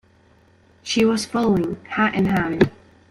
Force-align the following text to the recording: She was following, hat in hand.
She 0.81 1.05
was 1.05 1.27
following, 1.27 1.77
hat 1.89 2.15
in 2.15 2.25
hand. 2.25 2.71